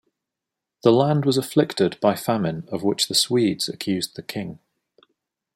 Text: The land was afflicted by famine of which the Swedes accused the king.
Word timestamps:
The 0.81 0.91
land 0.91 1.25
was 1.25 1.37
afflicted 1.37 1.99
by 2.01 2.15
famine 2.15 2.67
of 2.71 2.81
which 2.81 3.07
the 3.07 3.13
Swedes 3.13 3.69
accused 3.69 4.15
the 4.15 4.23
king. 4.23 4.57